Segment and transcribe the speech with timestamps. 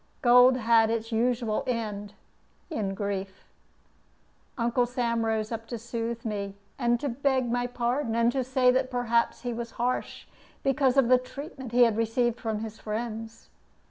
[0.23, 2.15] Gold had its usual end,
[2.71, 3.45] in grief.
[4.57, 8.71] Uncle Sam rose up to soothe me and to beg my pardon, and to say
[8.71, 10.25] that perhaps he was harsh
[10.63, 13.49] because of the treatment he had received from his friends.